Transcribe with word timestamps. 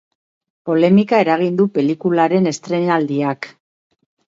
Polemika 0.69 1.19
eragin 1.25 1.59
du 1.61 1.67
pelikularen 1.77 2.51
estreinaldiak. 2.55 3.51